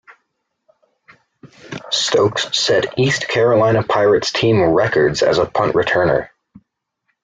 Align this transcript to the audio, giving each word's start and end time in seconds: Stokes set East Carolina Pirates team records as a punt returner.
Stokes 1.91 2.57
set 2.57 2.97
East 2.97 3.27
Carolina 3.27 3.83
Pirates 3.83 4.31
team 4.31 4.59
records 4.59 5.21
as 5.21 5.37
a 5.37 5.45
punt 5.45 5.75
returner. 5.75 6.29